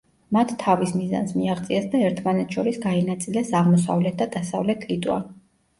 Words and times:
მათ 0.35 0.53
თავის 0.61 0.93
მიზანს 1.01 1.33
მიაღწიეს 1.41 1.85
და 1.93 2.01
ერთმანეთს 2.09 2.59
შორის 2.59 2.81
გაინაწილეს 2.89 3.55
აღმოსავლეთ 3.63 4.21
და 4.25 4.31
დასავლეთ 4.39 4.91
ლიტვა. 4.93 5.23